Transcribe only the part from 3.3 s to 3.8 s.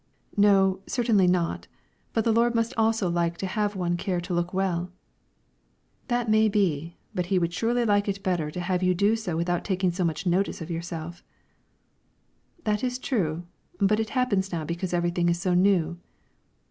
to have